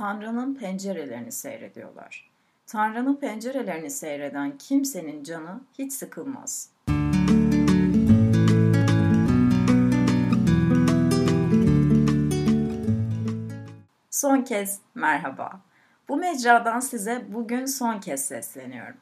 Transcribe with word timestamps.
Tanrı'nın 0.00 0.54
pencerelerini 0.54 1.32
seyrediyorlar. 1.32 2.30
Tanrı'nın 2.66 3.16
pencerelerini 3.16 3.90
seyreden 3.90 4.58
kimsenin 4.58 5.22
canı 5.22 5.60
hiç 5.78 5.92
sıkılmaz. 5.92 6.70
Son 14.10 14.42
kez 14.42 14.80
merhaba. 14.94 15.60
Bu 16.08 16.16
mecradan 16.16 16.80
size 16.80 17.24
bugün 17.28 17.66
son 17.66 18.00
kez 18.00 18.24
sesleniyorum. 18.24 18.96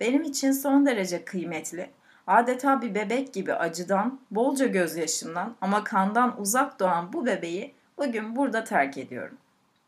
Benim 0.00 0.22
için 0.22 0.52
son 0.52 0.86
derece 0.86 1.24
kıymetli, 1.24 1.90
adeta 2.26 2.82
bir 2.82 2.94
bebek 2.94 3.34
gibi 3.34 3.54
acıdan, 3.54 4.20
bolca 4.30 4.66
gözyaşından 4.66 5.54
ama 5.60 5.84
kandan 5.84 6.40
uzak 6.40 6.80
doğan 6.80 7.12
bu 7.12 7.26
bebeği 7.26 7.74
bugün 7.98 8.36
burada 8.36 8.64
terk 8.64 8.98
ediyorum. 8.98 9.38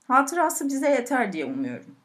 Hatırası 0.09 0.68
bize 0.68 0.91
yeter 0.91 1.32
diye 1.32 1.45
umuyorum. 1.45 1.96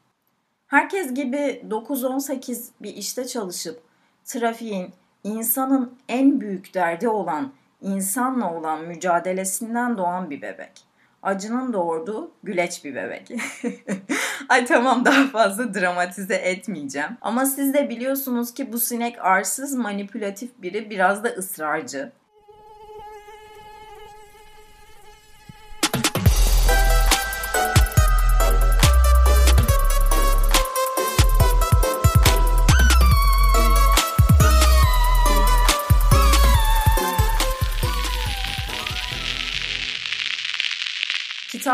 Herkes 0.66 1.14
gibi 1.14 1.64
9-18 1.70 2.68
bir 2.82 2.94
işte 2.94 3.26
çalışıp 3.26 3.80
trafiğin, 4.24 4.92
insanın 5.24 5.94
en 6.08 6.40
büyük 6.40 6.74
derdi 6.74 7.08
olan 7.08 7.52
insanla 7.80 8.54
olan 8.54 8.84
mücadelesinden 8.84 9.98
doğan 9.98 10.30
bir 10.30 10.42
bebek. 10.42 10.90
Acının 11.22 11.72
doğurduğu 11.72 12.30
güleç 12.42 12.84
bir 12.84 12.94
bebek. 12.94 13.30
Ay 14.48 14.66
tamam 14.66 15.04
daha 15.04 15.26
fazla 15.26 15.74
dramatize 15.74 16.34
etmeyeceğim. 16.34 17.10
Ama 17.20 17.46
siz 17.46 17.74
de 17.74 17.88
biliyorsunuz 17.88 18.54
ki 18.54 18.72
bu 18.72 18.78
sinek 18.78 19.18
arsız 19.18 19.74
manipülatif 19.74 20.50
biri 20.58 20.90
biraz 20.90 21.24
da 21.24 21.28
ısrarcı. 21.28 22.12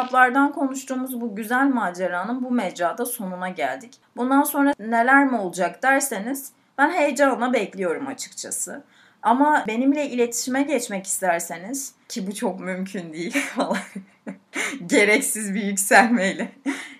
Kitaplardan 0.06 0.52
konuştuğumuz 0.52 1.20
bu 1.20 1.36
güzel 1.36 1.66
maceranın 1.66 2.42
bu 2.44 2.50
mecrada 2.50 3.04
sonuna 3.06 3.48
geldik. 3.48 3.94
Bundan 4.16 4.42
sonra 4.42 4.74
neler 4.78 5.24
mi 5.24 5.36
olacak 5.36 5.82
derseniz 5.82 6.52
ben 6.78 6.90
heyecanla 6.90 7.52
bekliyorum 7.52 8.06
açıkçası. 8.06 8.82
Ama 9.22 9.64
benimle 9.66 10.06
iletişime 10.10 10.62
geçmek 10.62 11.06
isterseniz 11.06 11.94
ki 12.08 12.27
bu 12.27 12.34
çok 12.34 12.60
mümkün 12.60 13.12
değil 13.12 13.40
falan. 13.54 13.77
Gereksiz 14.86 15.54
bir 15.54 15.62
yükselmeyle. 15.62 16.52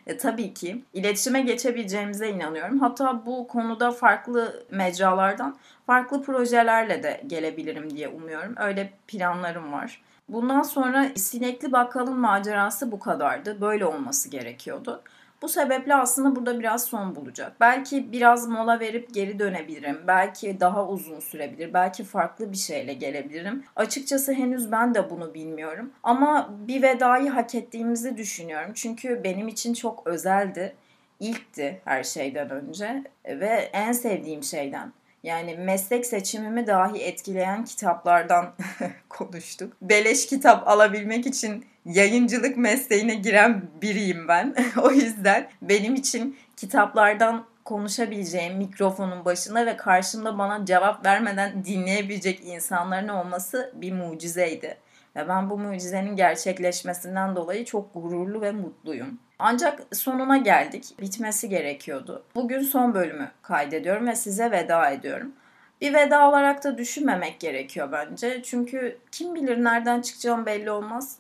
e, 0.07 0.17
tabii 0.17 0.55
ki 0.55 0.85
iletişime 0.93 1.41
geçebileceğimize 1.41 2.29
inanıyorum. 2.29 2.81
Hatta 2.81 3.27
bu 3.27 3.49
konuda 3.49 3.91
farklı 3.91 4.67
mecralardan 4.71 5.57
farklı 5.87 6.23
projelerle 6.23 7.03
de 7.03 7.21
gelebilirim 7.27 7.91
diye 7.97 8.09
umuyorum. 8.09 8.55
Öyle 8.57 8.93
planlarım 9.09 9.73
var. 9.73 10.03
Bundan 10.29 10.63
sonra 10.63 11.11
sinekli 11.17 11.73
bakkalın 11.73 12.19
macerası 12.19 12.93
bu 12.93 12.99
kadardı. 12.99 13.61
Böyle 13.61 13.87
olması 13.87 14.29
gerekiyordu. 14.29 15.03
Bu 15.43 15.49
sebeple 15.49 15.95
aslında 15.95 16.37
burada 16.37 16.59
biraz 16.59 16.85
son 16.85 17.17
bulacak. 17.17 17.53
Belki 17.61 18.13
biraz 18.13 18.49
mola 18.49 18.81
verip 18.81 19.15
geri 19.15 19.39
dönebilirim. 19.39 20.01
Belki 20.07 20.61
daha 20.61 20.89
uzun 20.89 21.21
sürebilir. 21.21 21.75
Belki 21.75 22.05
farklı 22.05 22.53
bir 22.53 22.57
şeyle 22.57 22.95
gelebilirim. 22.95 23.65
Açıkçası 23.77 24.33
henüz 24.33 24.73
ben 24.73 24.95
de 24.95 25.11
bunu 25.11 25.35
bilmiyorum. 25.35 25.91
Ama 26.03 26.51
bir 26.69 26.83
vedayı 26.83 27.31
hak 27.31 27.55
ettiğimizi 27.55 28.17
düşünüyorum. 28.17 28.73
Çünkü 28.75 29.25
benim 29.25 29.49
için 29.49 29.75
çok 29.75 30.07
özeldi. 30.07 30.77
İlkti 31.21 31.81
her 31.85 32.05
şeyden 32.05 32.51
önce 32.51 33.05
ve 33.27 33.71
en 33.73 33.93
sevdiğim 33.93 34.43
şeyden. 34.43 34.93
Yani 35.27 35.57
meslek 35.57 36.07
seçimimi 36.07 36.67
dahi 36.67 36.99
etkileyen 36.99 37.65
kitaplardan 37.65 38.53
konuştuk. 39.09 39.73
Beleş 39.83 40.27
kitap 40.27 40.69
alabilmek 40.69 41.27
için 41.27 41.67
yayıncılık 41.85 42.57
mesleğine 42.57 43.15
giren 43.15 43.63
biriyim 43.83 44.29
ben. 44.29 44.55
o 44.83 44.91
yüzden 44.91 45.49
benim 45.63 45.95
için 45.95 46.39
kitaplardan 46.57 47.45
konuşabileceğim 47.65 48.57
mikrofonun 48.57 49.25
başında 49.25 49.67
ve 49.67 49.77
karşımda 49.77 50.39
bana 50.39 50.65
cevap 50.65 51.07
vermeden 51.07 51.65
dinleyebilecek 51.65 52.41
insanların 52.45 53.09
olması 53.09 53.73
bir 53.75 53.93
mucizeydi. 53.93 54.77
Ve 55.17 55.29
ben 55.29 55.51
bu 55.51 55.59
mucizenin 55.59 56.17
gerçekleşmesinden 56.17 57.37
dolayı 57.37 57.65
çok 57.65 57.95
gururlu 57.95 58.41
ve 58.41 58.53
mutluyum. 58.53 59.19
Ancak 59.39 59.83
sonuna 59.93 60.37
geldik. 60.37 60.95
Bitmesi 61.01 61.49
gerekiyordu. 61.49 62.23
Bugün 62.35 62.61
son 62.61 62.95
bölümü 62.95 63.31
kaydediyorum 63.43 64.07
ve 64.07 64.17
size 64.17 64.51
veda 64.51 64.91
ediyorum. 64.91 65.33
Bir 65.81 65.95
veda 65.95 66.29
olarak 66.29 66.65
da 66.65 66.79
düşünmemek 66.79 67.41
gerekiyor 67.41 67.93
bence. 67.93 68.43
Çünkü 68.43 68.99
kim 69.13 69.35
bilir 69.35 69.65
nereden 69.65 70.01
çıkacağım 70.01 70.47
belli 70.47 70.71
olmaz. 70.71 71.17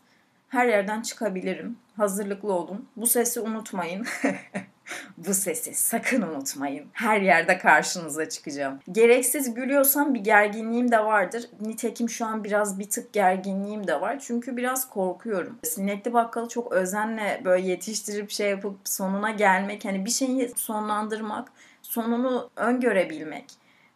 Her 0.48 0.66
yerden 0.66 1.02
çıkabilirim. 1.02 1.76
Hazırlıklı 1.96 2.52
olun. 2.52 2.88
Bu 2.96 3.06
sesi 3.06 3.40
unutmayın. 3.40 4.06
Bu 5.16 5.34
sesi 5.34 5.74
sakın 5.74 6.22
unutmayın. 6.22 6.86
Her 6.92 7.20
yerde 7.20 7.58
karşınıza 7.58 8.28
çıkacağım. 8.28 8.80
Gereksiz 8.92 9.54
gülüyorsam 9.54 10.14
bir 10.14 10.20
gerginliğim 10.20 10.90
de 10.90 11.04
vardır. 11.04 11.50
Nitekim 11.60 12.08
şu 12.08 12.26
an 12.26 12.44
biraz 12.44 12.78
bir 12.78 12.90
tık 12.90 13.12
gerginliğim 13.12 13.86
de 13.86 14.00
var. 14.00 14.18
Çünkü 14.18 14.56
biraz 14.56 14.90
korkuyorum. 14.90 15.58
Sinekli 15.62 16.12
bakkalı 16.12 16.48
çok 16.48 16.72
özenle 16.72 17.42
böyle 17.44 17.68
yetiştirip 17.68 18.30
şey 18.30 18.50
yapıp 18.50 18.76
sonuna 18.84 19.30
gelmek. 19.30 19.84
Hani 19.84 20.04
bir 20.04 20.10
şeyi 20.10 20.52
sonlandırmak, 20.56 21.48
sonunu 21.82 22.50
öngörebilmek, 22.56 23.44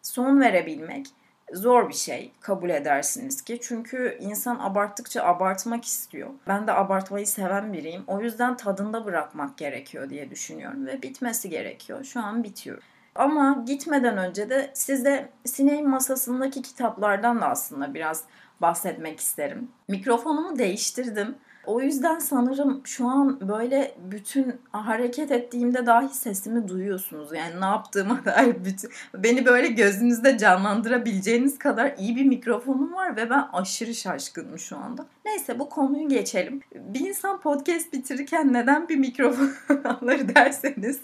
son 0.03 0.41
verebilmek 0.41 1.07
zor 1.53 1.89
bir 1.89 1.95
şey 1.95 2.33
kabul 2.41 2.71
edersiniz 2.71 3.43
ki. 3.43 3.59
Çünkü 3.63 4.17
insan 4.21 4.59
abarttıkça 4.59 5.23
abartmak 5.25 5.85
istiyor. 5.85 6.31
Ben 6.49 6.67
de 6.67 6.73
abartmayı 6.73 7.27
seven 7.27 7.73
biriyim. 7.73 8.05
O 8.07 8.21
yüzden 8.21 8.57
tadında 8.57 9.05
bırakmak 9.05 9.59
gerekiyor 9.59 10.11
diye 10.11 10.31
düşünüyorum 10.31 10.87
ve 10.87 11.03
bitmesi 11.03 11.51
gerekiyor. 11.51 12.05
Şu 12.05 12.21
an 12.21 12.45
bitiyor. 12.45 12.83
Ama 13.15 13.65
gitmeden 13.67 14.19
önce 14.19 14.51
de 14.51 14.71
size 14.75 15.29
sineğin 15.45 15.89
masasındaki 15.89 16.63
kitaplardan 16.63 17.41
da 17.41 17.47
aslında 17.47 17.95
biraz 17.95 18.25
bahsetmek 18.61 19.21
isterim. 19.21 19.69
Mikrofonumu 19.89 20.59
değiştirdim. 20.59 21.35
O 21.67 21.81
yüzden 21.81 22.19
sanırım 22.19 22.81
şu 22.85 23.09
an 23.09 23.49
böyle 23.49 23.95
bütün 24.11 24.57
hareket 24.73 25.31
ettiğimde 25.31 25.87
dahi 25.87 26.15
sesimi 26.15 26.69
duyuyorsunuz. 26.69 27.33
Yani 27.33 27.61
ne 27.61 27.65
yaptığıma 27.65 28.21
dair 28.25 28.65
bütün 28.65 28.91
beni 29.15 29.47
böyle 29.47 29.69
gözünüzde 29.69 30.39
canlandırabileceğiniz 30.39 31.59
kadar 31.59 31.95
iyi 31.99 32.17
bir 32.17 32.25
mikrofonum 32.25 32.95
var 32.95 33.17
ve 33.17 33.31
ben 33.31 33.49
aşırı 33.53 33.95
şaşkınım 33.95 34.59
şu 34.59 34.77
anda. 34.77 35.07
Neyse 35.25 35.59
bu 35.59 35.69
konuyu 35.69 36.09
geçelim. 36.09 36.61
Bir 36.75 37.01
insan 37.01 37.41
podcast 37.41 37.93
bitirirken 37.93 38.53
neden 38.53 38.89
bir 38.89 38.97
mikrofon 38.97 39.53
alır 39.85 40.35
derseniz 40.35 41.01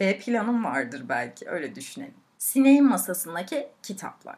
B 0.00 0.18
planım 0.18 0.64
vardır 0.64 1.02
belki 1.08 1.48
öyle 1.48 1.74
düşünelim. 1.74 2.14
Sineğin 2.38 2.84
masasındaki 2.88 3.68
kitaplar. 3.82 4.36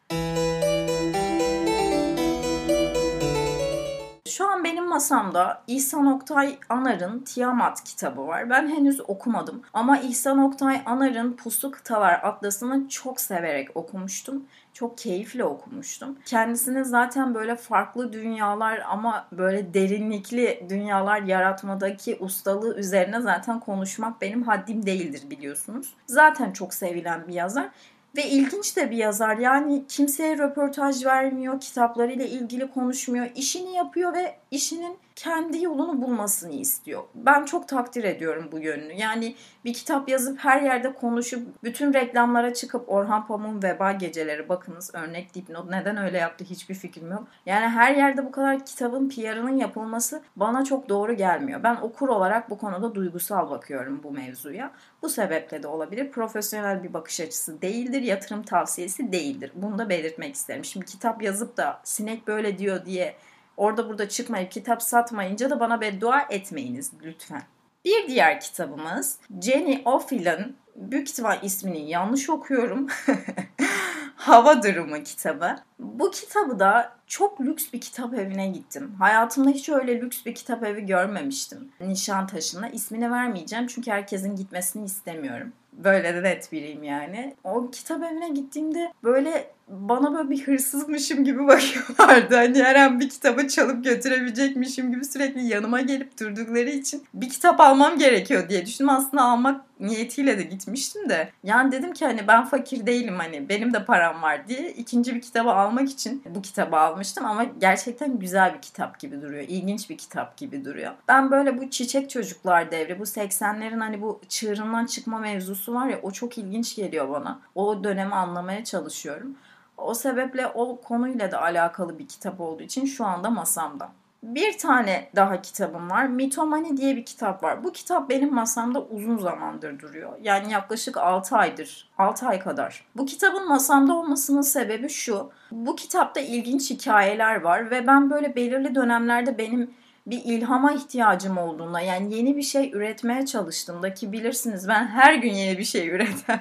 Şu 4.33 4.49
an 4.49 4.65
benim 4.65 4.89
masamda 4.89 5.63
İhsan 5.67 6.07
Oktay 6.07 6.59
Anar'ın 6.69 7.19
Tiamat 7.19 7.85
kitabı 7.85 8.27
var. 8.27 8.51
Ben 8.51 8.69
henüz 8.69 9.01
okumadım 9.11 9.63
ama 9.73 9.99
İhsan 9.99 10.39
Oktay 10.39 10.83
Anar'ın 10.87 11.33
Puslu 11.33 11.71
Kıtalar 11.71 12.13
Atlası'nı 12.13 12.89
çok 12.89 13.21
severek 13.21 13.77
okumuştum. 13.77 14.45
Çok 14.73 14.99
keyifle 14.99 15.45
okumuştum. 15.45 16.19
Kendisini 16.25 16.85
zaten 16.85 17.35
böyle 17.35 17.57
farklı 17.57 18.13
dünyalar 18.13 18.83
ama 18.89 19.27
böyle 19.33 19.75
derinlikli 19.75 20.67
dünyalar 20.69 21.23
yaratmadaki 21.23 22.17
ustalığı 22.21 22.75
üzerine 22.77 23.21
zaten 23.21 23.61
konuşmak 23.61 24.21
benim 24.21 24.43
haddim 24.43 24.87
değildir 24.87 25.31
biliyorsunuz. 25.31 25.95
Zaten 26.07 26.53
çok 26.53 26.75
sevilen 26.75 27.29
bir 27.29 27.35
yazar 27.35 27.69
ve 28.17 28.25
ilginç 28.25 28.77
de 28.77 28.91
bir 28.91 28.97
yazar. 28.97 29.37
Yani 29.37 29.85
kimseye 29.89 30.39
röportaj 30.39 31.07
vermiyor, 31.07 31.61
kitaplarıyla 31.61 32.25
ilgili 32.25 32.71
konuşmuyor. 32.71 33.27
işini 33.35 33.75
yapıyor 33.75 34.15
ve 34.15 34.35
işinin 34.51 34.99
kendi 35.17 35.65
yolunu 35.65 36.03
bulmasını 36.03 36.53
istiyor. 36.53 37.03
Ben 37.15 37.45
çok 37.45 37.69
takdir 37.69 38.05
ediyorum 38.05 38.49
bu 38.53 38.59
yönünü. 38.59 38.93
Yani 38.93 39.35
bir 39.65 39.75
kitap 39.75 40.09
yazıp 40.09 40.39
her 40.39 40.63
yerde 40.63 40.95
konuşup 40.95 41.49
bütün 41.65 41.95
reklamlara 41.95 42.55
çıkıp 42.55 42.85
Orhan 42.89 43.27
Pamuk'un 43.27 43.63
Veba 43.63 43.93
Geceleri 43.93 44.49
bakınız 44.49 44.91
örnek 44.95 45.35
dipnot 45.35 45.71
neden 45.71 45.97
öyle 45.97 46.19
yaptı 46.19 46.45
hiçbir 46.45 46.75
fikrim 46.75 47.11
yok. 47.11 47.25
Yani 47.47 47.69
her 47.69 47.95
yerde 47.95 48.27
bu 48.27 48.33
kadar 48.33 48.67
kitabın 48.67 49.09
PR'ının 49.09 49.57
yapılması 49.57 50.23
bana 50.37 50.65
çok 50.65 50.89
doğru 50.89 51.13
gelmiyor. 51.13 51.63
Ben 51.63 51.77
okur 51.77 52.09
olarak 52.09 52.51
bu 52.51 52.59
konuda 52.59 52.95
duygusal 52.95 53.51
bakıyorum 53.51 54.01
bu 54.03 54.11
mevzuya. 54.11 54.71
Bu 55.03 55.09
sebeple 55.09 55.63
de 55.63 55.69
olabilir. 55.69 56.11
Profesyonel 56.11 56.83
bir 56.83 56.93
bakış 56.93 57.21
açısı 57.21 57.63
değildir, 57.63 58.02
yatırım 58.03 58.43
tavsiyesi 58.43 59.13
değildir. 59.13 59.53
Bunu 59.55 59.79
da 59.79 59.89
belirtmek 59.89 60.35
isterim. 60.35 60.65
Şimdi 60.65 60.87
kitap 60.87 61.23
yazıp 61.23 61.57
da 61.57 61.81
sinek 61.85 62.27
böyle 62.27 62.59
diyor 62.59 62.87
diye 62.87 63.17
orada 63.57 63.89
burada 63.89 64.09
çıkmayıp 64.09 64.51
kitap 64.51 64.83
satmayınca 64.83 65.51
da 65.51 65.61
bana 65.61 65.81
beddua 65.81 66.27
etmeyiniz 66.31 66.93
lütfen. 67.03 67.43
Bir 67.85 68.09
diğer 68.09 68.41
kitabımız 68.41 69.19
Jenny 69.43 69.83
Offil'in 69.85 70.57
büyük 70.77 71.11
ihtimal 71.11 71.39
ismini 71.43 71.91
yanlış 71.91 72.31
okuyorum. 72.31 72.87
Hava 74.17 74.63
Durumu 74.63 75.03
kitabı. 75.03 75.57
Bu 75.79 76.11
kitabı 76.11 76.59
da 76.59 76.93
çok 77.07 77.41
lüks 77.41 77.73
bir 77.73 77.81
kitap 77.81 78.15
evine 78.15 78.49
gittim. 78.49 78.95
Hayatımda 78.99 79.51
hiç 79.51 79.69
öyle 79.69 80.01
lüks 80.01 80.27
bir 80.27 80.35
kitap 80.35 80.65
evi 80.65 80.87
görmemiştim. 80.87 81.73
Nişantaşı'nda. 81.81 82.69
İsmini 82.69 83.11
vermeyeceğim 83.11 83.67
çünkü 83.67 83.91
herkesin 83.91 84.37
gitmesini 84.37 84.85
istemiyorum. 84.85 85.53
Böyle 85.73 86.15
de 86.15 86.23
net 86.23 86.53
biriyim 86.53 86.83
yani. 86.83 87.35
O 87.45 87.71
kitap 87.71 88.03
evine 88.03 88.29
gittiğimde 88.29 88.93
böyle 89.05 89.51
bana 89.73 90.15
böyle 90.15 90.31
bir 90.31 90.47
hırsızmışım 90.47 91.25
gibi 91.25 91.47
bakıyorlardı. 91.49 92.37
Hani 92.37 92.63
her 92.63 92.75
an 92.75 93.01
bir 93.01 93.09
kitabı 93.09 93.49
çalıp 93.49 93.85
götürebilecekmişim 93.85 94.93
gibi 94.93 95.05
sürekli 95.05 95.47
yanıma 95.47 95.81
gelip 95.81 96.21
durdukları 96.21 96.71
için 96.71 97.05
bir 97.15 97.29
kitap 97.29 97.61
almam 97.61 97.99
gerekiyor 97.99 98.49
diye 98.49 98.67
düşündüm. 98.67 98.89
Aslında 98.89 99.23
almak 99.23 99.61
niyetiyle 99.81 100.39
de 100.39 100.43
gitmiştim 100.43 101.09
de. 101.09 101.33
Yani 101.45 101.73
dedim 101.73 101.93
ki 101.93 102.05
hani 102.05 102.29
ben 102.29 102.45
fakir 102.45 102.87
değilim 102.87 103.15
hani 103.19 103.49
benim 103.49 103.75
de 103.75 103.85
param 103.85 104.23
var 104.23 104.49
diye 104.49 104.73
ikinci 104.73 105.15
bir 105.15 105.21
kitabı 105.21 105.51
almak 105.51 105.91
için 105.91 106.23
bu 106.35 106.43
kitabı 106.43 106.77
almıştım 106.77 107.27
ama 107.27 107.45
gerçekten 107.45 108.19
güzel 108.19 108.55
bir 108.55 108.63
kitap 108.63 108.99
gibi 108.99 109.23
duruyor. 109.23 109.45
İlginç 109.49 109.91
bir 109.91 109.99
kitap 109.99 110.37
gibi 110.37 110.65
duruyor. 110.65 110.93
Ben 111.09 111.31
böyle 111.31 111.59
bu 111.59 111.71
çiçek 111.71 112.11
çocuklar 112.11 112.71
devri 112.71 112.99
bu 112.99 113.03
80'lerin 113.03 113.79
hani 113.79 114.03
bu 114.03 114.21
çığırından 114.29 114.87
çıkma 114.87 115.19
mevzusu 115.19 115.75
var 115.75 115.89
ya 115.89 116.01
o 116.03 116.11
çok 116.11 116.39
ilginç 116.39 116.77
geliyor 116.77 117.09
bana. 117.09 117.41
O 117.55 117.85
dönemi 117.85 118.15
anlamaya 118.15 118.65
çalışıyorum. 118.65 119.37
O 119.83 119.95
sebeple 119.95 120.47
o 120.47 120.81
konuyla 120.81 121.33
da 121.33 121.43
alakalı 121.43 121.99
bir 121.99 122.09
kitap 122.09 122.41
olduğu 122.41 122.63
için 122.63 122.87
şu 122.87 123.05
anda 123.05 123.31
masamda. 123.31 123.89
Bir 124.23 124.59
tane 124.59 125.09
daha 125.17 125.43
kitabım 125.43 125.91
var. 125.91 126.07
Mitomani 126.07 126.77
diye 126.77 126.97
bir 126.97 127.05
kitap 127.05 127.43
var. 127.43 127.65
Bu 127.65 127.73
kitap 127.73 128.11
benim 128.11 128.35
masamda 128.35 128.83
uzun 128.83 129.19
zamandır 129.19 129.79
duruyor. 129.79 130.13
Yani 130.23 130.53
yaklaşık 130.53 130.97
6 130.97 131.37
aydır. 131.37 131.91
6 131.99 132.27
ay 132.27 132.41
kadar. 132.41 132.85
Bu 132.97 133.07
kitabın 133.07 133.49
masamda 133.49 133.95
olmasının 133.95 134.43
sebebi 134.43 134.89
şu. 134.89 135.31
Bu 135.51 135.77
kitapta 135.77 136.21
ilginç 136.21 136.71
hikayeler 136.71 137.41
var 137.41 137.71
ve 137.71 137.87
ben 137.87 138.11
böyle 138.11 138.37
belirli 138.37 138.75
dönemlerde 138.75 139.39
benim 139.39 139.75
bir 140.07 140.25
ilhama 140.25 140.73
ihtiyacım 140.73 141.39
olduğunda 141.39 141.81
yani 141.81 142.17
yeni 142.17 142.37
bir 142.37 142.43
şey 142.43 142.71
üretmeye 142.75 143.27
çalıştığımda 143.27 143.95
ki 143.95 144.13
bilirsiniz 144.13 144.69
ben 144.69 144.87
her 144.87 145.15
gün 145.15 145.33
yeni 145.33 145.59
bir 145.59 145.65
şey 145.65 145.89
üreten 145.93 146.41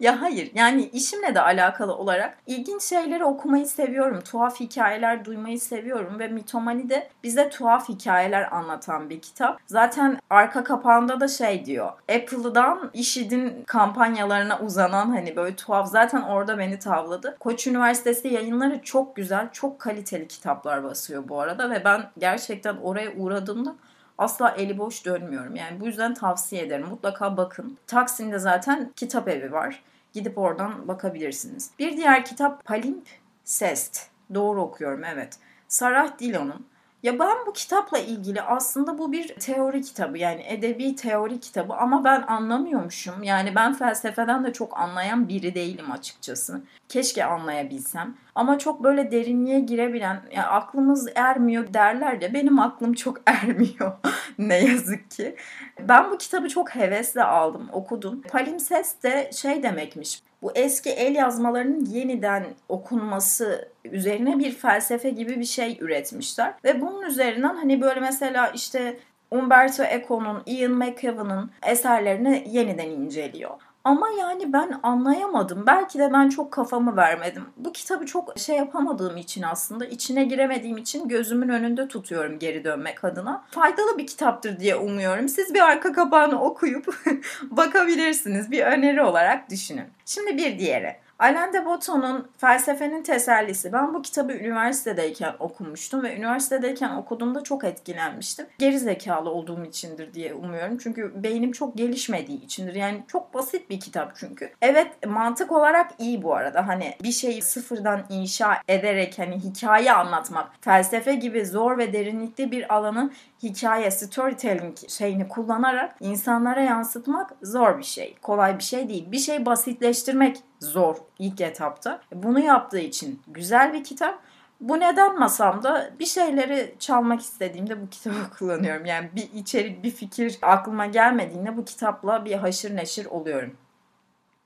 ya 0.00 0.22
hayır 0.22 0.50
yani 0.54 0.86
işimle 0.86 1.34
de 1.34 1.40
alakalı 1.40 1.94
olarak 1.94 2.38
ilginç 2.46 2.82
şeyleri 2.82 3.24
okumayı 3.24 3.66
seviyorum. 3.66 4.20
Tuhaf 4.20 4.60
hikayeler 4.60 5.24
duymayı 5.24 5.60
seviyorum 5.60 6.18
ve 6.18 6.28
Mitomani 6.28 6.90
de 6.90 7.08
bize 7.22 7.48
tuhaf 7.48 7.88
hikayeler 7.88 8.56
anlatan 8.56 9.10
bir 9.10 9.20
kitap. 9.20 9.60
Zaten 9.66 10.18
arka 10.30 10.64
kapağında 10.64 11.20
da 11.20 11.28
şey 11.28 11.64
diyor. 11.64 11.92
Apple'dan 12.16 12.90
IŞİD'in 12.92 13.64
kampanyalarına 13.66 14.58
uzanan 14.58 15.10
hani 15.10 15.36
böyle 15.36 15.56
tuhaf 15.56 15.88
zaten 15.88 16.22
orada 16.22 16.58
beni 16.58 16.78
tavladı. 16.78 17.36
Koç 17.40 17.66
Üniversitesi 17.66 18.28
yayınları 18.28 18.82
çok 18.82 19.16
güzel, 19.16 19.48
çok 19.52 19.78
kaliteli 19.78 20.28
kitaplar 20.28 20.84
basıyor 20.84 21.28
bu 21.28 21.40
arada 21.40 21.70
ve 21.70 21.84
ben 21.84 22.10
gerçekten 22.18 22.47
gerçekten 22.48 22.76
oraya 22.76 23.12
uğradığımda 23.12 23.76
asla 24.18 24.50
eli 24.50 24.78
boş 24.78 25.06
dönmüyorum. 25.06 25.56
Yani 25.56 25.80
bu 25.80 25.86
yüzden 25.86 26.14
tavsiye 26.14 26.62
ederim. 26.62 26.86
Mutlaka 26.86 27.36
bakın. 27.36 27.78
Taksim'de 27.86 28.38
zaten 28.38 28.92
kitap 28.96 29.28
evi 29.28 29.52
var. 29.52 29.82
Gidip 30.12 30.38
oradan 30.38 30.88
bakabilirsiniz. 30.88 31.70
Bir 31.78 31.96
diğer 31.96 32.24
kitap 32.24 32.64
Palimpsest. 32.64 34.10
Doğru 34.34 34.62
okuyorum 34.62 35.04
evet. 35.04 35.38
Sarah 35.68 36.18
Dillon'un 36.18 36.66
ya 37.02 37.18
ben 37.18 37.36
bu 37.46 37.52
kitapla 37.52 37.98
ilgili 37.98 38.42
aslında 38.42 38.98
bu 38.98 39.12
bir 39.12 39.34
teori 39.34 39.82
kitabı 39.82 40.18
yani 40.18 40.42
edebi 40.48 40.96
teori 40.96 41.40
kitabı 41.40 41.74
ama 41.74 42.04
ben 42.04 42.22
anlamıyormuşum. 42.22 43.22
Yani 43.22 43.54
ben 43.54 43.74
felsefeden 43.74 44.44
de 44.44 44.52
çok 44.52 44.78
anlayan 44.78 45.28
biri 45.28 45.54
değilim 45.54 45.92
açıkçası. 45.92 46.62
Keşke 46.88 47.24
anlayabilsem. 47.24 48.14
Ama 48.34 48.58
çok 48.58 48.84
böyle 48.84 49.10
derinliğe 49.10 49.60
girebilen, 49.60 50.22
yani 50.32 50.46
aklımız 50.46 51.08
ermiyor 51.14 51.74
derler 51.74 52.20
de 52.20 52.34
benim 52.34 52.58
aklım 52.58 52.92
çok 52.92 53.20
ermiyor 53.26 53.92
ne 54.38 54.58
yazık 54.58 55.10
ki. 55.10 55.36
Ben 55.80 56.10
bu 56.10 56.18
kitabı 56.18 56.48
çok 56.48 56.74
hevesle 56.74 57.24
aldım, 57.24 57.68
okudum. 57.72 58.22
Palimpsest 58.22 59.02
de 59.02 59.30
şey 59.32 59.62
demekmiş, 59.62 60.22
bu 60.42 60.52
eski 60.54 60.90
el 60.90 61.14
yazmalarının 61.14 61.84
yeniden 61.84 62.46
okunması 62.68 63.68
üzerine 63.84 64.38
bir 64.38 64.52
felsefe 64.52 65.10
gibi 65.10 65.40
bir 65.40 65.44
şey 65.44 65.78
üretmişler. 65.80 66.54
Ve 66.64 66.80
bunun 66.80 67.02
üzerinden 67.02 67.56
hani 67.56 67.80
böyle 67.80 68.00
mesela 68.00 68.48
işte 68.48 68.98
Umberto 69.30 69.82
Eco'nun, 69.82 70.42
Ian 70.46 70.72
McEwan'ın 70.72 71.50
eserlerini 71.66 72.44
yeniden 72.50 72.90
inceliyor. 72.90 73.67
Ama 73.84 74.08
yani 74.18 74.52
ben 74.52 74.80
anlayamadım. 74.82 75.64
Belki 75.66 75.98
de 75.98 76.12
ben 76.12 76.28
çok 76.28 76.52
kafamı 76.52 76.96
vermedim. 76.96 77.44
Bu 77.56 77.72
kitabı 77.72 78.06
çok 78.06 78.38
şey 78.38 78.56
yapamadığım 78.56 79.16
için 79.16 79.42
aslında 79.42 79.86
içine 79.86 80.24
giremediğim 80.24 80.76
için 80.76 81.08
gözümün 81.08 81.48
önünde 81.48 81.88
tutuyorum 81.88 82.38
geri 82.38 82.64
dönmek 82.64 83.04
adına. 83.04 83.44
Faydalı 83.50 83.98
bir 83.98 84.06
kitaptır 84.06 84.60
diye 84.60 84.76
umuyorum. 84.76 85.28
Siz 85.28 85.54
bir 85.54 85.60
arka 85.60 85.92
kapağını 85.92 86.42
okuyup 86.42 86.86
bakabilirsiniz. 87.42 88.50
Bir 88.50 88.64
öneri 88.64 89.02
olarak 89.02 89.50
düşünün. 89.50 89.86
Şimdi 90.06 90.36
bir 90.36 90.58
diğeri. 90.58 90.96
Alain 91.18 91.52
de 91.52 91.64
Botton'un 91.64 92.28
Felsefenin 92.36 93.02
Tesellisi. 93.02 93.72
Ben 93.72 93.94
bu 93.94 94.02
kitabı 94.02 94.32
üniversitedeyken 94.32 95.34
okumuştum 95.38 96.02
ve 96.02 96.16
üniversitedeyken 96.16 96.96
okuduğumda 96.96 97.42
çok 97.42 97.64
etkilenmiştim. 97.64 98.46
Geri 98.58 98.78
zekalı 98.78 99.30
olduğum 99.30 99.64
içindir 99.64 100.14
diye 100.14 100.34
umuyorum. 100.34 100.78
Çünkü 100.78 101.22
beynim 101.22 101.52
çok 101.52 101.76
gelişmediği 101.76 102.44
içindir. 102.44 102.74
Yani 102.74 103.04
çok 103.08 103.34
basit 103.34 103.70
bir 103.70 103.80
kitap 103.80 104.16
çünkü. 104.16 104.50
Evet 104.62 105.06
mantık 105.06 105.52
olarak 105.52 105.90
iyi 105.98 106.22
bu 106.22 106.34
arada. 106.34 106.68
Hani 106.68 106.94
bir 107.02 107.12
şeyi 107.12 107.42
sıfırdan 107.42 108.04
inşa 108.08 108.56
ederek 108.68 109.18
hani 109.18 109.38
hikaye 109.38 109.92
anlatmak, 109.92 110.50
felsefe 110.60 111.14
gibi 111.14 111.46
zor 111.46 111.78
ve 111.78 111.92
derinlikli 111.92 112.50
bir 112.50 112.74
alanın 112.74 113.12
hikaye, 113.42 113.90
storytelling 113.90 114.76
şeyini 114.88 115.28
kullanarak 115.28 115.96
insanlara 116.00 116.60
yansıtmak 116.60 117.32
zor 117.42 117.78
bir 117.78 117.84
şey. 117.84 118.16
Kolay 118.22 118.58
bir 118.58 118.64
şey 118.64 118.88
değil. 118.88 119.12
Bir 119.12 119.18
şey 119.18 119.46
basitleştirmek 119.46 120.36
zor 120.60 120.96
ilk 121.18 121.40
etapta. 121.40 122.00
Bunu 122.14 122.40
yaptığı 122.40 122.78
için 122.78 123.22
güzel 123.28 123.72
bir 123.72 123.84
kitap. 123.84 124.18
Bu 124.60 124.80
neden 124.80 125.18
masamda 125.18 125.90
bir 125.98 126.06
şeyleri 126.06 126.74
çalmak 126.78 127.20
istediğimde 127.20 127.82
bu 127.82 127.90
kitabı 127.90 128.30
kullanıyorum. 128.38 128.86
Yani 128.86 129.10
bir 129.16 129.30
içerik, 129.34 129.84
bir 129.84 129.90
fikir 129.90 130.38
aklıma 130.42 130.86
gelmediğinde 130.86 131.56
bu 131.56 131.64
kitapla 131.64 132.24
bir 132.24 132.34
haşır 132.34 132.76
neşir 132.76 133.06
oluyorum. 133.06 133.56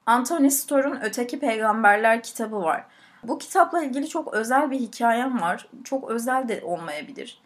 Anthony 0.06 0.50
Storr'un 0.50 1.00
Öteki 1.02 1.38
Peygamberler 1.38 2.22
kitabı 2.22 2.62
var. 2.62 2.86
Bu 3.22 3.38
kitapla 3.38 3.82
ilgili 3.82 4.08
çok 4.08 4.34
özel 4.34 4.70
bir 4.70 4.80
hikayem 4.80 5.40
var. 5.40 5.68
Çok 5.84 6.10
özel 6.10 6.48
de 6.48 6.60
olmayabilir. 6.64 7.40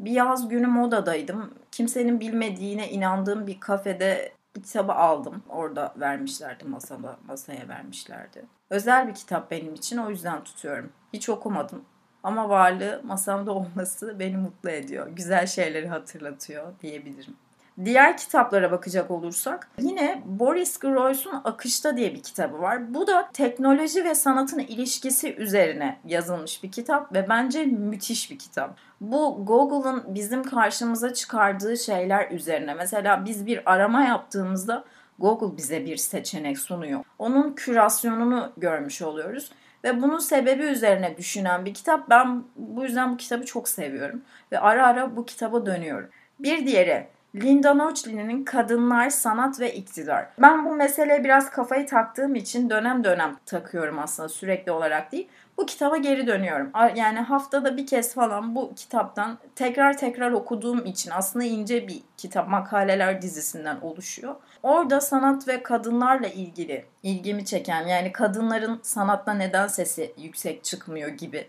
Bir 0.00 0.10
yaz 0.10 0.48
günü 0.48 0.66
modadaydım. 0.66 1.54
Kimsenin 1.72 2.20
bilmediğine 2.20 2.90
inandığım 2.90 3.46
bir 3.46 3.60
kafede 3.60 4.32
bir 4.58 4.62
kitabı 4.62 4.92
aldım. 4.92 5.42
Orada 5.48 5.94
vermişlerdi 5.96 6.64
masada, 6.64 7.16
masaya 7.26 7.68
vermişlerdi. 7.68 8.46
Özel 8.70 9.08
bir 9.08 9.14
kitap 9.14 9.50
benim 9.50 9.74
için 9.74 9.98
o 9.98 10.10
yüzden 10.10 10.44
tutuyorum. 10.44 10.92
Hiç 11.12 11.28
okumadım 11.28 11.84
ama 12.22 12.48
varlığı 12.48 13.00
masamda 13.04 13.52
olması 13.52 14.18
beni 14.18 14.36
mutlu 14.36 14.70
ediyor. 14.70 15.08
Güzel 15.08 15.46
şeyleri 15.46 15.88
hatırlatıyor 15.88 16.72
diyebilirim. 16.80 17.36
Diğer 17.84 18.16
kitaplara 18.16 18.70
bakacak 18.70 19.10
olursak 19.10 19.70
yine 19.80 20.22
Boris 20.24 20.78
Groys'un 20.78 21.40
Akışta 21.44 21.96
diye 21.96 22.14
bir 22.14 22.22
kitabı 22.22 22.62
var. 22.62 22.94
Bu 22.94 23.06
da 23.06 23.28
teknoloji 23.32 24.04
ve 24.04 24.14
sanatın 24.14 24.58
ilişkisi 24.58 25.34
üzerine 25.34 25.98
yazılmış 26.04 26.62
bir 26.62 26.72
kitap 26.72 27.12
ve 27.12 27.28
bence 27.28 27.64
müthiş 27.64 28.30
bir 28.30 28.38
kitap. 28.38 28.76
Bu 29.00 29.44
Google'ın 29.46 30.04
bizim 30.14 30.42
karşımıza 30.42 31.14
çıkardığı 31.14 31.76
şeyler 31.76 32.30
üzerine. 32.30 32.74
Mesela 32.74 33.24
biz 33.24 33.46
bir 33.46 33.72
arama 33.72 34.02
yaptığımızda 34.02 34.84
Google 35.18 35.56
bize 35.56 35.86
bir 35.86 35.96
seçenek 35.96 36.58
sunuyor. 36.58 37.04
Onun 37.18 37.52
kürasyonunu 37.52 38.52
görmüş 38.56 39.02
oluyoruz. 39.02 39.52
Ve 39.84 40.02
bunun 40.02 40.18
sebebi 40.18 40.62
üzerine 40.62 41.16
düşünen 41.16 41.64
bir 41.64 41.74
kitap. 41.74 42.10
Ben 42.10 42.44
bu 42.56 42.82
yüzden 42.82 43.12
bu 43.12 43.16
kitabı 43.16 43.44
çok 43.44 43.68
seviyorum. 43.68 44.22
Ve 44.52 44.60
ara 44.60 44.86
ara 44.86 45.16
bu 45.16 45.26
kitaba 45.26 45.66
dönüyorum. 45.66 46.08
Bir 46.38 46.66
diğeri 46.66 47.06
Linda 47.34 47.74
Nochlin'in 47.74 48.44
Kadınlar, 48.44 49.10
Sanat 49.10 49.60
ve 49.60 49.74
İktidar. 49.74 50.28
Ben 50.38 50.64
bu 50.64 50.74
meseleye 50.74 51.24
biraz 51.24 51.50
kafayı 51.50 51.86
taktığım 51.86 52.34
için 52.34 52.70
dönem 52.70 53.04
dönem 53.04 53.36
takıyorum 53.46 53.98
aslında 53.98 54.28
sürekli 54.28 54.72
olarak 54.72 55.12
değil. 55.12 55.28
Bu 55.56 55.66
kitaba 55.66 55.96
geri 55.96 56.26
dönüyorum. 56.26 56.70
Yani 56.94 57.18
haftada 57.18 57.76
bir 57.76 57.86
kez 57.86 58.14
falan 58.14 58.54
bu 58.54 58.74
kitaptan 58.74 59.38
tekrar 59.56 59.96
tekrar 59.96 60.32
okuduğum 60.32 60.86
için 60.86 61.10
aslında 61.10 61.44
ince 61.44 61.88
bir 61.88 62.02
kitap 62.16 62.48
makaleler 62.48 63.22
dizisinden 63.22 63.80
oluşuyor. 63.80 64.34
Orada 64.62 65.00
sanat 65.00 65.48
ve 65.48 65.62
kadınlarla 65.62 66.26
ilgili 66.26 66.84
ilgimi 67.02 67.44
çeken 67.44 67.86
yani 67.86 68.12
kadınların 68.12 68.80
sanatta 68.82 69.34
neden 69.34 69.66
sesi 69.66 70.12
yüksek 70.18 70.64
çıkmıyor 70.64 71.08
gibi 71.08 71.48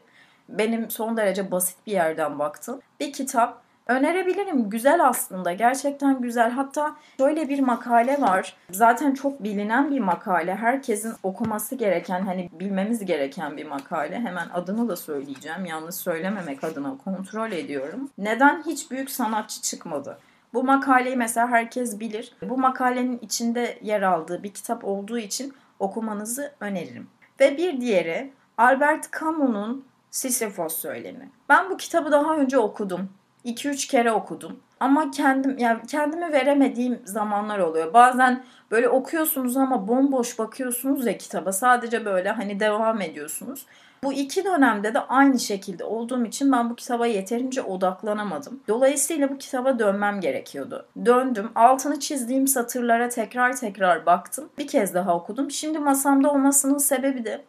benim 0.50 0.90
son 0.90 1.18
derece 1.18 1.52
basit 1.52 1.78
bir 1.88 1.92
yerden 1.92 2.40
baktım. 2.40 2.80
Bir 3.00 3.14
kitap 3.14 3.69
Önerebilirim. 3.90 4.70
Güzel 4.70 5.08
aslında. 5.08 5.54
Gerçekten 5.54 6.22
güzel. 6.22 6.52
Hatta 6.52 6.96
şöyle 7.18 7.50
bir 7.50 7.60
makale 7.60 8.22
var. 8.22 8.56
Zaten 8.72 9.14
çok 9.14 9.44
bilinen 9.44 9.92
bir 9.92 10.00
makale. 10.00 10.56
Herkesin 10.56 11.14
okuması 11.24 11.76
gereken, 11.76 12.22
hani 12.22 12.50
bilmemiz 12.60 13.06
gereken 13.06 13.58
bir 13.58 13.66
makale. 13.66 14.20
Hemen 14.20 14.50
adını 14.54 14.90
da 14.90 14.96
söyleyeceğim. 14.96 15.66
Yanlış 15.66 15.96
söylememek 15.96 16.64
adına 16.64 16.98
kontrol 16.98 17.52
ediyorum. 17.52 18.10
Neden 18.18 18.64
hiç 18.66 18.92
büyük 18.92 19.12
sanatçı 19.12 19.62
çıkmadı? 19.62 20.20
Bu 20.54 20.64
makaleyi 20.64 21.16
mesela 21.16 21.48
herkes 21.48 22.00
bilir. 22.00 22.34
Bu 22.42 22.58
makalenin 22.58 23.20
içinde 23.22 23.78
yer 23.82 24.02
aldığı 24.02 24.44
bir 24.44 24.54
kitap 24.54 24.86
olduğu 24.86 25.20
için 25.20 25.54
okumanızı 25.80 26.52
öneririm. 26.60 27.08
Ve 27.40 27.58
bir 27.58 27.82
diğeri 27.82 28.32
Albert 28.58 29.20
Camus'un 29.20 29.86
Sisyphos 30.12 30.76
söylemi. 30.76 31.30
Ben 31.50 31.70
bu 31.70 31.78
kitabı 31.78 32.12
daha 32.12 32.36
önce 32.36 32.58
okudum. 32.58 33.10
2-3 33.46 33.88
kere 33.88 34.12
okudum. 34.12 34.60
Ama 34.80 35.12
kendim 35.12 35.58
yani 35.58 35.80
kendimi 35.88 36.32
veremediğim 36.32 37.02
zamanlar 37.06 37.60
oluyor. 37.60 37.94
Bazen 37.94 38.44
böyle 38.72 38.90
okuyorsunuz 38.90 39.58
ama 39.58 39.88
bomboş 39.88 40.40
bakıyorsunuz 40.40 41.06
ya 41.06 41.18
kitaba. 41.18 41.52
Sadece 41.52 42.06
böyle 42.06 42.30
hani 42.30 42.60
devam 42.60 43.02
ediyorsunuz. 43.02 43.66
Bu 44.04 44.14
iki 44.14 44.46
dönemde 44.46 44.94
de 44.94 45.00
aynı 45.00 45.40
şekilde 45.40 45.84
olduğum 45.84 46.26
için 46.26 46.52
ben 46.52 46.70
bu 46.70 46.76
kitaba 46.76 47.08
yeterince 47.08 47.62
odaklanamadım. 47.62 48.60
Dolayısıyla 48.68 49.30
bu 49.30 49.38
kitaba 49.38 49.80
dönmem 49.80 50.22
gerekiyordu. 50.22 50.86
Döndüm. 51.06 51.52
Altını 51.56 52.00
çizdiğim 52.00 52.48
satırlara 52.48 53.10
tekrar 53.10 53.58
tekrar 53.58 54.06
baktım. 54.06 54.50
Bir 54.58 54.68
kez 54.68 54.94
daha 54.94 55.16
okudum. 55.16 55.52
Şimdi 55.52 55.80
masamda 55.80 56.32
olmasının 56.32 56.78
sebebi 56.78 57.26
de 57.26 57.42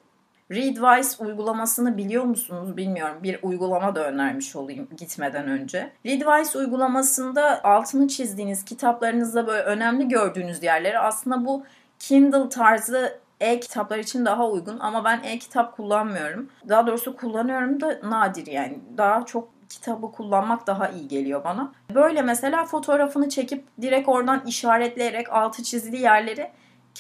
Readwise 0.51 1.25
uygulamasını 1.25 1.97
biliyor 1.97 2.25
musunuz 2.25 2.77
bilmiyorum. 2.77 3.17
Bir 3.23 3.39
uygulama 3.43 3.95
da 3.95 4.07
önermiş 4.07 4.57
olayım 4.57 4.89
gitmeden 4.97 5.49
önce. 5.49 5.93
Readwise 6.07 6.59
uygulamasında 6.59 7.65
altını 7.65 8.09
çizdiğiniz 8.09 8.65
kitaplarınızda 8.65 9.47
böyle 9.47 9.63
önemli 9.63 10.09
gördüğünüz 10.09 10.63
yerleri 10.63 10.99
aslında 10.99 11.45
bu 11.45 11.65
Kindle 11.99 12.49
tarzı 12.49 13.21
e-kitaplar 13.41 13.99
için 13.99 14.25
daha 14.25 14.49
uygun 14.49 14.79
ama 14.79 15.05
ben 15.05 15.21
e-kitap 15.25 15.77
kullanmıyorum. 15.77 16.51
Daha 16.69 16.87
doğrusu 16.87 17.17
kullanıyorum 17.17 17.81
da 17.81 18.01
nadir 18.05 18.47
yani. 18.47 18.79
Daha 18.97 19.27
çok 19.27 19.49
kitabı 19.69 20.13
kullanmak 20.13 20.67
daha 20.67 20.89
iyi 20.89 21.09
geliyor 21.09 21.45
bana. 21.45 21.73
Böyle 21.95 22.23
mesela 22.23 22.65
fotoğrafını 22.65 23.29
çekip 23.29 23.65
direkt 23.83 24.09
oradan 24.09 24.43
işaretleyerek 24.47 25.33
altı 25.33 25.63
çizili 25.63 26.01
yerleri 26.01 26.51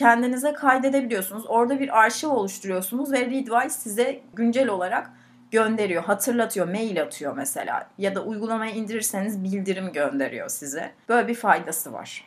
kendinize 0.00 0.52
kaydedebiliyorsunuz. 0.52 1.44
Orada 1.48 1.80
bir 1.80 2.00
arşiv 2.00 2.28
oluşturuyorsunuz 2.28 3.12
ve 3.12 3.20
Readwise 3.20 3.80
size 3.80 4.20
güncel 4.34 4.68
olarak 4.68 5.10
gönderiyor, 5.50 6.04
hatırlatıyor, 6.04 6.68
mail 6.68 7.02
atıyor 7.02 7.36
mesela. 7.36 7.88
Ya 7.98 8.14
da 8.14 8.22
uygulamayı 8.22 8.74
indirirseniz 8.74 9.44
bildirim 9.44 9.92
gönderiyor 9.92 10.48
size. 10.48 10.92
Böyle 11.08 11.28
bir 11.28 11.34
faydası 11.34 11.92
var. 11.92 12.24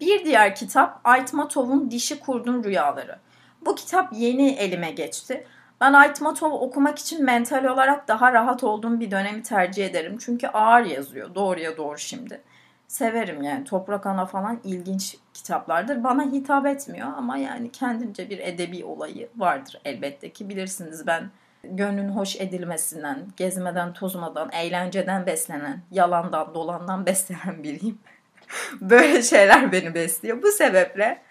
Bir 0.00 0.24
diğer 0.24 0.54
kitap 0.54 1.00
Aytmatov'un 1.04 1.90
Dişi 1.90 2.20
Kurdun 2.20 2.64
Rüyaları. 2.64 3.18
Bu 3.66 3.74
kitap 3.74 4.12
yeni 4.12 4.50
elime 4.50 4.90
geçti. 4.90 5.46
Ben 5.80 5.92
Aytmatov 5.92 6.52
okumak 6.52 6.98
için 6.98 7.24
mental 7.24 7.64
olarak 7.64 8.08
daha 8.08 8.32
rahat 8.32 8.64
olduğum 8.64 9.00
bir 9.00 9.10
dönemi 9.10 9.42
tercih 9.42 9.86
ederim. 9.86 10.18
Çünkü 10.20 10.46
ağır 10.46 10.84
yazıyor. 10.84 11.34
Doğruya 11.34 11.76
doğru 11.76 11.98
şimdi 11.98 12.40
severim 12.88 13.42
yani. 13.42 13.64
Toprak 13.64 14.06
Ana 14.06 14.26
falan 14.26 14.60
ilginç 14.64 15.16
kitaplardır. 15.34 16.04
Bana 16.04 16.32
hitap 16.32 16.66
etmiyor 16.66 17.08
ama 17.16 17.36
yani 17.36 17.72
kendince 17.72 18.30
bir 18.30 18.38
edebi 18.38 18.84
olayı 18.84 19.28
vardır 19.36 19.80
elbette 19.84 20.32
ki. 20.32 20.48
Bilirsiniz 20.48 21.06
ben 21.06 21.30
gönlün 21.64 22.08
hoş 22.08 22.36
edilmesinden, 22.36 23.26
gezmeden, 23.36 23.92
tozmadan, 23.92 24.50
eğlenceden 24.52 25.26
beslenen, 25.26 25.80
yalandan, 25.90 26.54
dolandan 26.54 27.06
beslenen 27.06 27.62
biriyim. 27.62 27.98
böyle 28.80 29.22
şeyler 29.22 29.72
beni 29.72 29.94
besliyor. 29.94 30.42
Bu 30.42 30.52
sebeple 30.52 31.22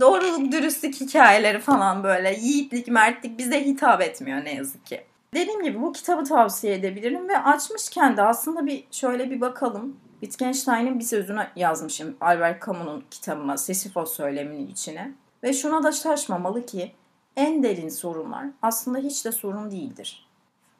doğruluk, 0.00 0.52
dürüstlük 0.52 1.00
hikayeleri 1.00 1.60
falan 1.60 2.04
böyle 2.04 2.34
yiğitlik, 2.40 2.88
mertlik 2.88 3.38
bize 3.38 3.64
hitap 3.64 4.02
etmiyor 4.02 4.44
ne 4.44 4.54
yazık 4.54 4.86
ki. 4.86 5.04
Dediğim 5.34 5.62
gibi 5.62 5.82
bu 5.82 5.92
kitabı 5.92 6.24
tavsiye 6.24 6.74
edebilirim 6.74 7.28
ve 7.28 7.38
açmışken 7.38 8.16
de 8.16 8.22
aslında 8.22 8.66
bir 8.66 8.84
şöyle 8.90 9.30
bir 9.30 9.40
bakalım 9.40 9.96
Wittgenstein'in 10.20 10.98
bir 10.98 11.04
sözünü 11.04 11.46
yazmışım 11.56 12.16
Albert 12.20 12.66
Camus'un 12.66 13.04
kitabıma 13.10 13.56
Sisyphos 13.56 14.16
söyleminin 14.16 14.66
içine. 14.66 15.12
Ve 15.42 15.52
şuna 15.52 15.82
da 15.82 15.92
şaşmamalı 15.92 16.66
ki 16.66 16.92
en 17.36 17.62
derin 17.62 17.88
sorunlar 17.88 18.46
aslında 18.62 18.98
hiç 18.98 19.24
de 19.24 19.32
sorun 19.32 19.70
değildir. 19.70 20.28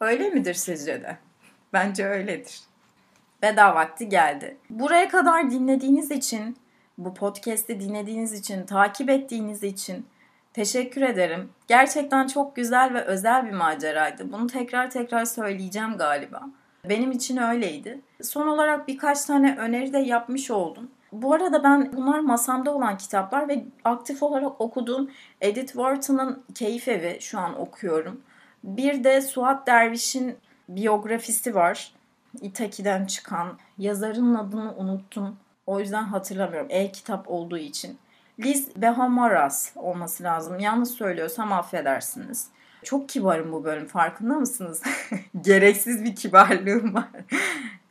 Öyle 0.00 0.30
midir 0.30 0.54
sizce 0.54 1.02
de? 1.02 1.18
Bence 1.72 2.06
öyledir. 2.06 2.60
Veda 3.42 3.74
vakti 3.74 4.08
geldi. 4.08 4.56
Buraya 4.70 5.08
kadar 5.08 5.50
dinlediğiniz 5.50 6.10
için, 6.10 6.56
bu 6.98 7.14
podcast'i 7.14 7.80
dinlediğiniz 7.80 8.32
için, 8.32 8.66
takip 8.66 9.10
ettiğiniz 9.10 9.62
için 9.62 10.06
teşekkür 10.52 11.02
ederim. 11.02 11.50
Gerçekten 11.66 12.26
çok 12.26 12.56
güzel 12.56 12.94
ve 12.94 13.04
özel 13.04 13.46
bir 13.46 13.52
maceraydı. 13.52 14.32
Bunu 14.32 14.46
tekrar 14.46 14.90
tekrar 14.90 15.24
söyleyeceğim 15.24 15.96
galiba. 15.96 16.42
Benim 16.88 17.12
için 17.12 17.36
öyleydi. 17.36 18.00
Son 18.22 18.46
olarak 18.46 18.88
birkaç 18.88 19.24
tane 19.24 19.56
öneri 19.56 19.92
de 19.92 19.98
yapmış 19.98 20.50
oldum. 20.50 20.90
Bu 21.12 21.34
arada 21.34 21.64
ben 21.64 21.92
bunlar 21.96 22.18
masamda 22.18 22.74
olan 22.74 22.96
kitaplar 22.96 23.48
ve 23.48 23.64
aktif 23.84 24.22
olarak 24.22 24.60
okuduğum 24.60 25.10
Edith 25.40 25.72
Wharton'ın 25.72 26.44
Keyif 26.54 26.88
Evi 26.88 27.20
şu 27.20 27.38
an 27.38 27.60
okuyorum. 27.60 28.20
Bir 28.64 29.04
de 29.04 29.20
Suat 29.20 29.66
Derviş'in 29.66 30.36
biyografisi 30.68 31.54
var. 31.54 31.92
İtaki'den 32.40 33.06
çıkan. 33.06 33.58
Yazarın 33.78 34.34
adını 34.34 34.74
unuttum. 34.76 35.36
O 35.66 35.80
yüzden 35.80 36.02
hatırlamıyorum. 36.02 36.68
E-kitap 36.70 37.30
olduğu 37.30 37.58
için. 37.58 37.98
Liz 38.40 38.76
Behamaras 38.76 39.72
olması 39.76 40.22
lazım. 40.22 40.58
Yanlış 40.58 40.88
söylüyorsam 40.88 41.52
affedersiniz. 41.52 42.48
Çok 42.82 43.08
kibarım 43.08 43.52
bu 43.52 43.64
bölüm 43.64 43.86
farkında 43.86 44.34
mısınız? 44.34 44.82
Gereksiz 45.40 46.04
bir 46.04 46.16
kibarlığım 46.16 46.94
var. 46.94 47.08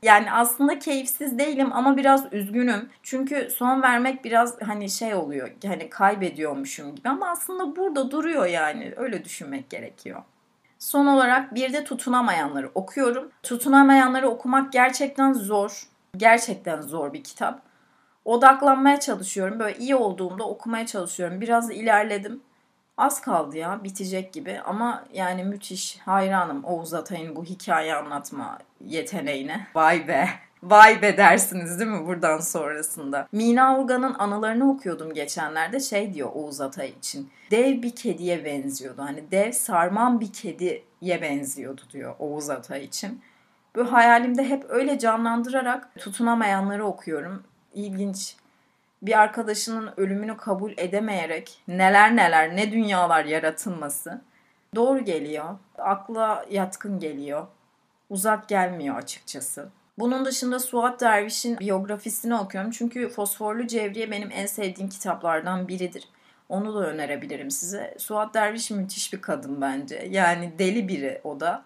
yani 0.03 0.31
aslında 0.31 0.79
keyifsiz 0.79 1.39
değilim 1.39 1.69
ama 1.73 1.97
biraz 1.97 2.33
üzgünüm. 2.33 2.89
Çünkü 3.03 3.49
son 3.55 3.81
vermek 3.81 4.25
biraz 4.25 4.61
hani 4.61 4.89
şey 4.89 5.15
oluyor. 5.15 5.51
Hani 5.65 5.89
kaybediyormuşum 5.89 6.95
gibi 6.95 7.09
ama 7.09 7.29
aslında 7.29 7.75
burada 7.75 8.11
duruyor 8.11 8.45
yani. 8.45 8.93
Öyle 8.97 9.23
düşünmek 9.25 9.69
gerekiyor. 9.69 10.21
Son 10.79 11.07
olarak 11.07 11.55
bir 11.55 11.73
de 11.73 11.83
tutunamayanları 11.83 12.71
okuyorum. 12.75 13.31
Tutunamayanları 13.43 14.29
okumak 14.29 14.73
gerçekten 14.73 15.33
zor. 15.33 15.83
Gerçekten 16.17 16.81
zor 16.81 17.13
bir 17.13 17.23
kitap. 17.23 17.61
Odaklanmaya 18.25 18.99
çalışıyorum. 18.99 19.59
Böyle 19.59 19.77
iyi 19.77 19.95
olduğumda 19.95 20.43
okumaya 20.43 20.85
çalışıyorum. 20.85 21.41
Biraz 21.41 21.71
ilerledim. 21.71 22.41
Az 22.97 23.21
kaldı 23.21 23.57
ya 23.57 23.83
bitecek 23.83 24.33
gibi 24.33 24.61
ama 24.65 25.03
yani 25.13 25.43
müthiş 25.43 25.97
hayranım 25.97 26.63
Oğuz 26.63 26.93
Atay'ın 26.93 27.35
bu 27.35 27.43
hikaye 27.43 27.95
anlatma 27.95 28.57
yeteneğine. 28.85 29.67
Vay 29.75 30.07
be. 30.07 30.29
Vay 30.63 31.01
be 31.01 31.17
dersiniz 31.17 31.79
değil 31.79 31.91
mi 31.91 32.07
buradan 32.07 32.39
sonrasında? 32.39 33.27
Mina 33.31 33.79
Urgan'ın 33.79 34.13
anılarını 34.13 34.71
okuyordum 34.71 35.13
geçenlerde 35.13 35.79
şey 35.79 36.13
diyor 36.13 36.29
Oğuz 36.33 36.61
Atay 36.61 36.89
için. 36.89 37.29
Dev 37.51 37.81
bir 37.81 37.95
kediye 37.95 38.45
benziyordu. 38.45 39.01
Hani 39.01 39.31
dev 39.31 39.51
sarman 39.51 40.19
bir 40.19 40.33
kediye 40.33 41.21
benziyordu 41.21 41.81
diyor 41.93 42.15
Oğuz 42.19 42.49
Atay 42.49 42.83
için. 42.83 43.21
Bu 43.75 43.91
hayalimde 43.91 44.49
hep 44.49 44.65
öyle 44.69 44.99
canlandırarak 44.99 45.95
tutunamayanları 45.99 46.85
okuyorum. 46.85 47.43
İlginç 47.73 48.35
bir 49.07 49.19
arkadaşının 49.19 49.93
ölümünü 49.97 50.37
kabul 50.37 50.73
edemeyerek 50.77 51.63
neler 51.67 52.15
neler 52.15 52.55
ne 52.55 52.71
dünyalar 52.71 53.25
yaratılması 53.25 54.21
doğru 54.75 55.05
geliyor. 55.05 55.45
Akla 55.77 56.45
yatkın 56.49 56.99
geliyor. 56.99 57.47
Uzak 58.09 58.49
gelmiyor 58.49 58.95
açıkçası. 58.95 59.69
Bunun 59.99 60.25
dışında 60.25 60.59
Suat 60.59 61.01
Derviş'in 61.01 61.59
biyografisini 61.59 62.35
okuyorum. 62.35 62.71
Çünkü 62.71 63.09
Fosforlu 63.09 63.67
Cevriye 63.67 64.11
benim 64.11 64.31
en 64.31 64.45
sevdiğim 64.45 64.89
kitaplardan 64.89 65.67
biridir. 65.67 66.09
Onu 66.49 66.75
da 66.75 66.87
önerebilirim 66.87 67.51
size. 67.51 67.95
Suat 67.97 68.33
Derviş 68.33 68.71
müthiş 68.71 69.13
bir 69.13 69.21
kadın 69.21 69.61
bence. 69.61 70.07
Yani 70.09 70.53
deli 70.59 70.87
biri 70.87 71.21
o 71.23 71.39
da. 71.39 71.63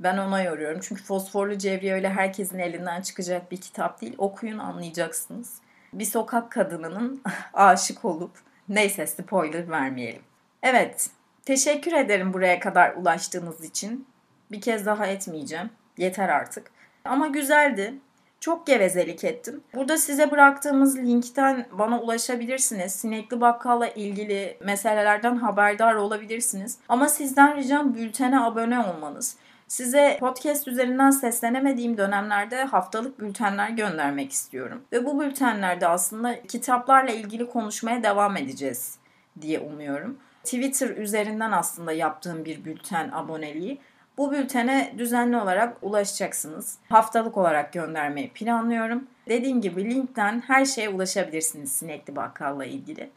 Ben 0.00 0.18
ona 0.18 0.42
yoruyorum. 0.42 0.80
Çünkü 0.82 1.02
Fosforlu 1.02 1.58
Cevriye 1.58 1.94
öyle 1.94 2.08
herkesin 2.08 2.58
elinden 2.58 3.02
çıkacak 3.02 3.52
bir 3.52 3.56
kitap 3.56 4.00
değil. 4.00 4.14
Okuyun 4.18 4.58
anlayacaksınız 4.58 5.60
bir 5.92 6.04
sokak 6.04 6.52
kadınının 6.52 7.22
aşık 7.54 8.04
olup 8.04 8.32
neyse 8.68 9.06
spoiler 9.06 9.70
vermeyelim. 9.70 10.22
Evet, 10.62 11.10
teşekkür 11.44 11.92
ederim 11.92 12.32
buraya 12.32 12.60
kadar 12.60 12.94
ulaştığınız 12.94 13.64
için. 13.64 14.06
Bir 14.52 14.60
kez 14.60 14.86
daha 14.86 15.06
etmeyeceğim. 15.06 15.70
Yeter 15.98 16.28
artık. 16.28 16.70
Ama 17.04 17.26
güzeldi. 17.26 17.94
Çok 18.40 18.66
gevezelik 18.66 19.24
ettim. 19.24 19.60
Burada 19.74 19.96
size 19.96 20.30
bıraktığımız 20.30 20.98
linkten 20.98 21.66
bana 21.72 22.00
ulaşabilirsiniz. 22.00 22.92
Sinekli 22.92 23.40
Bakkal'la 23.40 23.88
ilgili 23.88 24.58
meselelerden 24.64 25.36
haberdar 25.36 25.94
olabilirsiniz. 25.94 26.78
Ama 26.88 27.08
sizden 27.08 27.56
ricam 27.56 27.94
bültene 27.94 28.40
abone 28.40 28.80
olmanız. 28.80 29.36
Size 29.70 30.16
podcast 30.20 30.68
üzerinden 30.68 31.10
seslenemediğim 31.10 31.98
dönemlerde 31.98 32.64
haftalık 32.64 33.20
bültenler 33.20 33.70
göndermek 33.70 34.32
istiyorum. 34.32 34.82
Ve 34.92 35.06
bu 35.06 35.20
bültenlerde 35.20 35.88
aslında 35.88 36.42
kitaplarla 36.42 37.10
ilgili 37.10 37.48
konuşmaya 37.48 38.02
devam 38.02 38.36
edeceğiz 38.36 38.98
diye 39.40 39.60
umuyorum. 39.60 40.18
Twitter 40.44 40.88
üzerinden 40.88 41.52
aslında 41.52 41.92
yaptığım 41.92 42.44
bir 42.44 42.64
bülten 42.64 43.10
aboneliği. 43.12 43.78
Bu 44.18 44.32
bültene 44.32 44.94
düzenli 44.98 45.36
olarak 45.36 45.76
ulaşacaksınız. 45.82 46.78
Haftalık 46.88 47.36
olarak 47.36 47.72
göndermeyi 47.72 48.30
planlıyorum. 48.30 49.06
Dediğim 49.28 49.60
gibi 49.60 49.90
linkten 49.90 50.42
her 50.46 50.64
şeye 50.64 50.88
ulaşabilirsiniz 50.88 51.72
Sinekli 51.72 52.16
Bakkal'la 52.16 52.64
ilgili. 52.64 53.10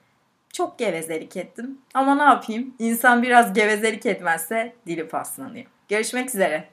Çok 0.53 0.79
gevezelik 0.79 1.37
ettim 1.37 1.77
ama 1.93 2.15
ne 2.15 2.23
yapayım? 2.23 2.75
İnsan 2.79 3.23
biraz 3.23 3.53
gevezelik 3.53 4.05
etmezse 4.05 4.73
dili 4.87 5.07
paslanıyor. 5.07 5.65
Görüşmek 5.93 6.29
üzere. 6.29 6.72